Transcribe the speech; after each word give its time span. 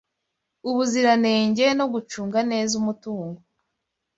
ubuziranenge 0.69 1.65
no 1.79 1.85
gucunga 1.93 2.39
neza 2.51 2.73
umutungo 2.81 3.39